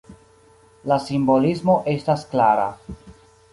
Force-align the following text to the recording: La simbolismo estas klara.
La 0.91 0.97
simbolismo 1.09 1.77
estas 1.93 2.27
klara. 2.35 2.67